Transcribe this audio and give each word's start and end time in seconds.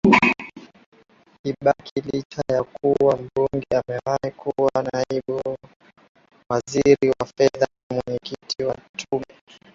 Kibaki 1.43 2.01
licha 2.01 2.41
ya 2.49 2.63
kuwa 2.63 3.13
mbunge 3.21 3.71
amewahi 3.81 4.31
kuwa 4.31 4.71
Naibu 4.87 5.57
Waziri 6.49 7.09
wa 7.09 7.25
Fedha 7.25 7.67
Mwenyekiti 7.91 8.63
wa 8.63 8.75
Tume 8.97 9.25